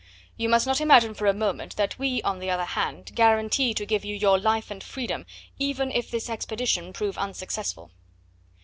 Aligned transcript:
"You 0.35 0.49
must 0.49 0.65
not 0.65 0.81
imagine 0.81 1.13
for 1.13 1.27
a 1.27 1.31
moment 1.35 1.75
that 1.75 1.99
we, 1.99 2.23
on 2.23 2.39
the 2.39 2.49
other 2.49 2.65
hand, 2.65 3.11
guarantee 3.13 3.75
to 3.75 3.85
give 3.85 4.03
you 4.03 4.15
your 4.15 4.39
life 4.39 4.71
and 4.71 4.83
freedom 4.83 5.27
even 5.59 5.91
if 5.91 6.09
this 6.09 6.27
expedition 6.27 6.91
prove 6.91 7.19
unsuccessful." 7.19 7.91